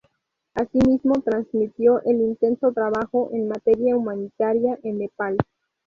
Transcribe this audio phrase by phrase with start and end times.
[0.55, 5.37] Así mismo, transmitió el intenso trabajo en materia humanitaria en Nepal.